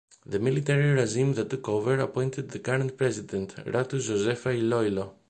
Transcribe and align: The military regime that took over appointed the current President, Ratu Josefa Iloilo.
The 0.25 0.39
military 0.39 0.93
regime 0.93 1.33
that 1.35 1.51
took 1.51 1.69
over 1.69 1.99
appointed 1.99 2.49
the 2.49 2.57
current 2.57 2.97
President, 2.97 3.55
Ratu 3.57 4.01
Josefa 4.01 4.49
Iloilo. 4.51 5.17